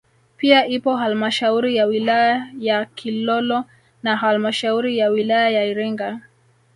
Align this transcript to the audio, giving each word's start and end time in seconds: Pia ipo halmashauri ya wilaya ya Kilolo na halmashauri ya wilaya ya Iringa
Pia 0.37 0.67
ipo 0.67 0.95
halmashauri 0.95 1.75
ya 1.75 1.85
wilaya 1.85 2.51
ya 2.59 2.85
Kilolo 2.85 3.65
na 4.03 4.17
halmashauri 4.17 4.97
ya 4.97 5.09
wilaya 5.09 5.49
ya 5.49 5.65
Iringa 5.65 6.19